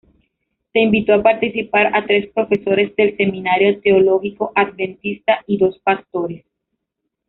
[0.73, 6.43] Se invitó a participar a tres profesores del Seminario Teológico Adventista y dos pastores.